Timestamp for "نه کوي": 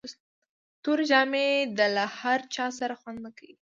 3.25-3.55